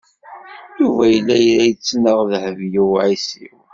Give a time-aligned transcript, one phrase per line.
[0.79, 3.57] Yuba yella la yettnaɣ d Dehbiya u Ɛisiw.